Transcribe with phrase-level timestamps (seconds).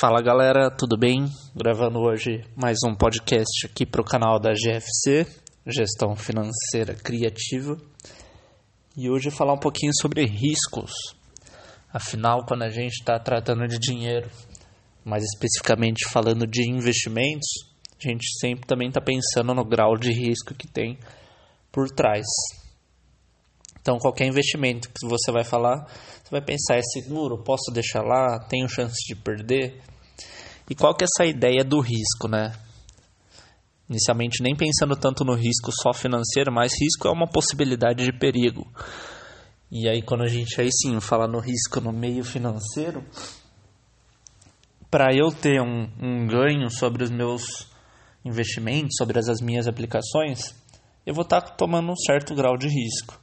[0.00, 1.26] Fala galera, tudo bem?
[1.54, 5.26] Gravando hoje mais um podcast aqui para o canal da GFC,
[5.66, 7.76] Gestão Financeira Criativa.
[8.96, 10.90] E hoje falar um pouquinho sobre riscos.
[11.92, 14.30] Afinal, quando a gente está tratando de dinheiro,
[15.04, 17.50] mais especificamente falando de investimentos,
[18.02, 20.98] a gente sempre também está pensando no grau de risco que tem
[21.70, 22.24] por trás.
[23.80, 25.86] Então, qualquer investimento que você vai falar,
[26.22, 27.42] você vai pensar: é seguro?
[27.42, 28.38] Posso deixar lá?
[28.48, 29.80] Tenho chance de perder?
[30.68, 32.52] E qual que é essa ideia do risco, né?
[33.88, 38.64] Inicialmente, nem pensando tanto no risco só financeiro, mas risco é uma possibilidade de perigo.
[39.68, 43.04] E aí, quando a gente aí sim fala no risco no meio financeiro,
[44.90, 47.66] para eu ter um, um ganho sobre os meus
[48.24, 50.54] investimentos, sobre as, as minhas aplicações,
[51.06, 53.20] eu vou estar tá tomando um certo grau de risco.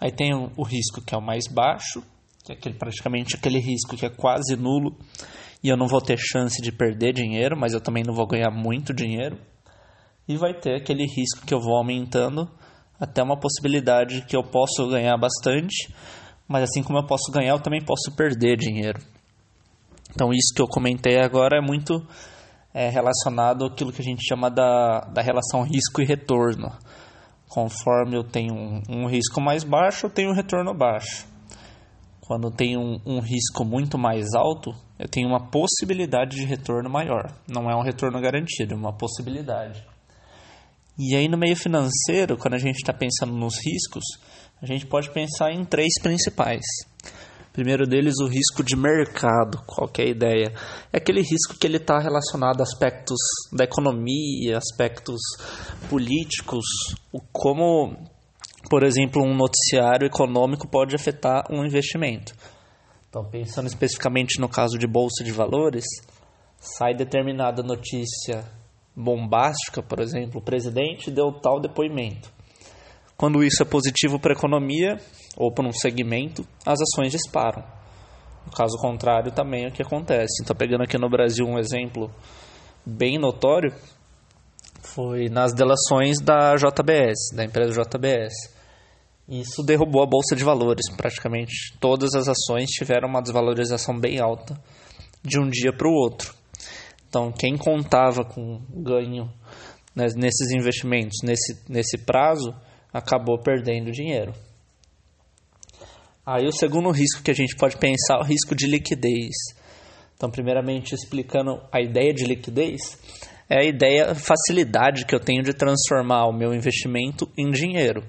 [0.00, 2.02] Aí tem o, risco que é o mais baixo,
[2.44, 4.96] que é aquele, praticamente aquele risco que é quase nulo
[5.62, 8.50] e eu não vou ter chance de perder dinheiro, mas eu também não vou ganhar
[8.50, 9.38] muito dinheiro.
[10.28, 12.48] E vai ter aquele risco que eu vou aumentando
[13.00, 15.92] até uma possibilidade que eu posso ganhar bastante,
[16.46, 19.00] mas assim como eu posso ganhar, eu também posso perder dinheiro.
[20.10, 22.06] Então, isso que eu comentei agora é muito
[22.72, 26.72] é, relacionado àquilo que a gente chama da, da relação risco e retorno.
[27.48, 31.26] Conforme eu tenho um, um risco mais baixo, eu tenho um retorno baixo.
[32.20, 36.90] Quando eu tenho um, um risco muito mais alto, eu tenho uma possibilidade de retorno
[36.90, 37.32] maior.
[37.48, 39.82] Não é um retorno garantido, é uma possibilidade.
[40.98, 44.04] E aí, no meio financeiro, quando a gente está pensando nos riscos,
[44.60, 46.64] a gente pode pensar em três principais.
[47.52, 49.60] Primeiro deles, o risco de mercado.
[49.66, 50.52] Qual é a ideia?
[50.92, 53.18] É aquele risco que ele está relacionado a aspectos
[53.52, 55.20] da economia, aspectos
[55.88, 56.64] políticos,
[57.32, 57.96] como,
[58.70, 62.32] por exemplo, um noticiário econômico pode afetar um investimento.
[63.08, 65.84] Então, pensando especificamente no caso de bolsa de valores,
[66.60, 68.44] sai determinada notícia
[68.94, 72.37] bombástica, por exemplo, o presidente deu tal depoimento.
[73.18, 74.96] Quando isso é positivo para a economia
[75.36, 77.64] ou para um segmento, as ações disparam.
[78.46, 80.40] No caso contrário, também é o que acontece.
[80.40, 82.14] Então, pegando aqui no Brasil um exemplo
[82.86, 83.74] bem notório,
[84.82, 88.56] foi nas delações da JBS, da empresa JBS.
[89.28, 90.88] Isso derrubou a bolsa de valores.
[90.96, 94.56] Praticamente todas as ações tiveram uma desvalorização bem alta
[95.24, 96.32] de um dia para o outro.
[97.08, 99.28] Então, quem contava com ganho
[99.92, 102.54] né, nesses investimentos nesse, nesse prazo
[102.92, 104.32] acabou perdendo dinheiro.
[106.24, 109.34] Aí o segundo risco que a gente pode pensar é o risco de liquidez.
[110.14, 112.98] Então, primeiramente explicando a ideia de liquidez,
[113.48, 118.04] é a ideia, a facilidade que eu tenho de transformar o meu investimento em dinheiro.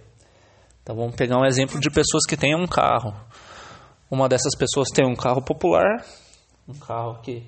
[0.83, 3.13] Então vamos pegar um exemplo de pessoas que têm um carro.
[4.11, 6.03] Uma dessas pessoas tem um carro popular,
[6.67, 7.47] um carro que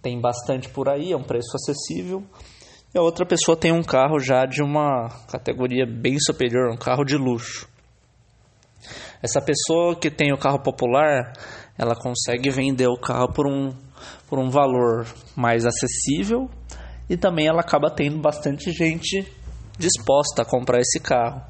[0.00, 2.24] tem bastante por aí, é um preço acessível,
[2.96, 7.04] e a outra pessoa tem um carro já de uma categoria bem superior, um carro
[7.04, 7.68] de luxo.
[9.22, 11.34] Essa pessoa que tem o carro popular,
[11.76, 13.74] ela consegue vender o carro por um,
[14.26, 15.06] por um valor
[15.36, 16.48] mais acessível
[17.06, 19.30] e também ela acaba tendo bastante gente
[19.78, 21.42] disposta a comprar esse carro.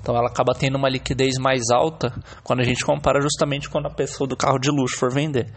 [0.00, 2.14] Então ela acaba tendo uma liquidez mais alta
[2.44, 5.52] quando a gente compara justamente quando a pessoa do carro de luxo for vender.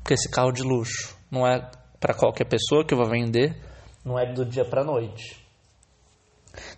[0.00, 3.56] Porque esse carro de luxo não é para qualquer pessoa que vai vender,
[4.04, 5.42] não é do dia para noite.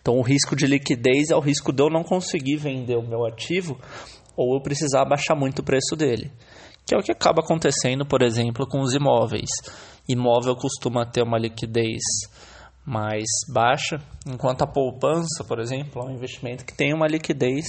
[0.01, 3.27] Então, o risco de liquidez é o risco de eu não conseguir vender o meu
[3.27, 3.79] ativo
[4.37, 6.31] ou eu precisar baixar muito o preço dele,
[6.87, 9.51] que é o que acaba acontecendo, por exemplo, com os imóveis.
[10.09, 12.03] Imóvel costuma ter uma liquidez
[12.85, 17.65] mais baixa, enquanto a poupança, por exemplo, é um investimento que tem uma liquidez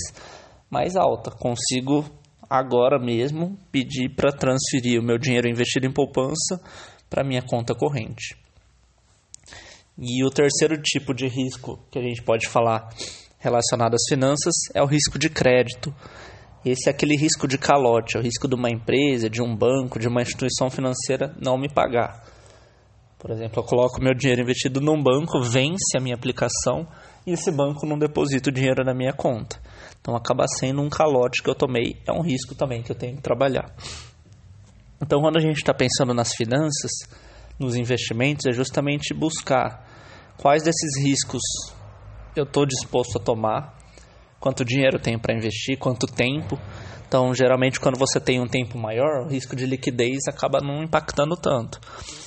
[0.69, 1.31] mais alta.
[1.31, 2.03] Consigo
[2.49, 6.61] agora mesmo pedir para transferir o meu dinheiro investido em poupança
[7.09, 8.44] para minha conta corrente.
[9.97, 12.89] E o terceiro tipo de risco que a gente pode falar
[13.39, 15.94] relacionado às finanças é o risco de crédito.
[16.66, 20.00] Esse é aquele risco de calote, é o risco de uma empresa, de um banco,
[20.00, 22.24] de uma instituição financeira não me pagar.
[23.19, 26.88] Por exemplo, eu coloco meu dinheiro investido num banco, vence a minha aplicação
[27.25, 29.59] e esse banco não deposita o dinheiro na minha conta.
[30.01, 33.15] Então acaba sendo um calote que eu tomei, é um risco também que eu tenho
[33.15, 33.74] que trabalhar.
[35.01, 36.92] Então, quando a gente está pensando nas finanças,
[37.59, 39.84] nos investimentos, é justamente buscar
[40.37, 41.41] quais desses riscos
[42.35, 43.77] eu estou disposto a tomar,
[44.39, 46.59] quanto dinheiro eu tenho para investir, quanto tempo.
[47.07, 51.35] Então, geralmente, quando você tem um tempo maior, o risco de liquidez acaba não impactando
[51.37, 51.79] tanto.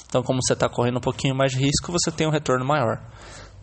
[0.07, 3.03] Então, como você está correndo um pouquinho mais de risco, você tem um retorno maior.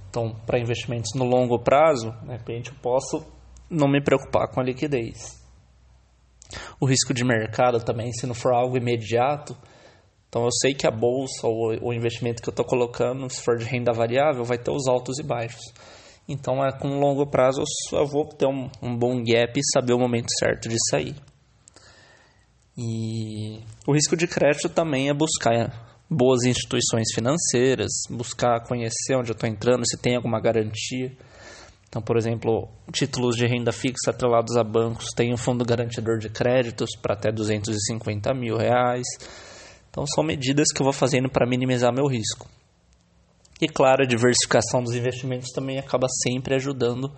[0.10, 3.26] Então, para investimentos no longo prazo, de repente, eu posso
[3.70, 5.44] não me preocupar com a liquidez.
[6.80, 9.58] O risco de mercado também, se não for algo imediato,
[10.36, 13.58] Então eu sei que a bolsa ou o investimento que eu estou colocando, se for
[13.58, 15.64] de renda variável, vai ter os altos e baixos.
[16.28, 19.98] Então é com longo prazo eu vou ter um, um bom gap e saber o
[19.98, 21.16] momento certo de sair.
[22.78, 29.36] E o risco de crédito também é buscar boas instituições financeiras, buscar conhecer onde eu
[29.36, 31.16] estou entrando, se tem alguma garantia.
[31.88, 36.28] Então, por exemplo, títulos de renda fixa atrelados a bancos têm um fundo garantidor de
[36.28, 39.08] créditos para até 250 mil reais.
[39.96, 42.50] Então, são medidas que eu vou fazendo para minimizar meu risco.
[43.62, 47.10] E, claro, a diversificação dos investimentos também acaba sempre ajudando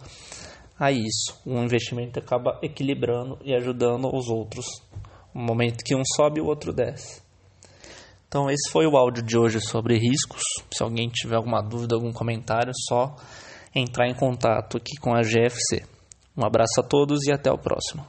[0.79, 1.41] a isso.
[1.43, 4.67] Um investimento acaba equilibrando e ajudando os outros.
[5.33, 7.19] No momento que um sobe, o outro desce.
[8.27, 10.43] Então, esse foi o áudio de hoje sobre riscos.
[10.71, 13.15] Se alguém tiver alguma dúvida, algum comentário, só
[13.73, 15.83] entrar em contato aqui com a GFC.
[16.37, 18.07] Um abraço a todos e até o próximo.